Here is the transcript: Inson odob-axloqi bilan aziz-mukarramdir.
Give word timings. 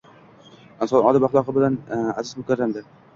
Inson 0.85 1.05
odob-axloqi 1.09 1.55
bilan 1.59 1.77
aziz-mukarramdir. 1.99 2.89